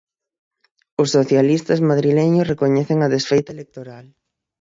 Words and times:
Os 1.01 1.09
socialistas 1.17 1.79
madrileños 1.89 2.49
recoñecen 2.51 2.97
a 3.01 3.11
desfeita 3.15 3.51
electoral... 3.55 4.05